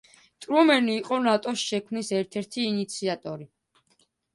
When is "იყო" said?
1.01-1.21